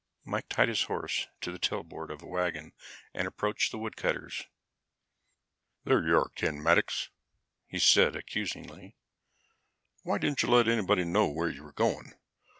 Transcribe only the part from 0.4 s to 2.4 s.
tied his horse to the tailboard of a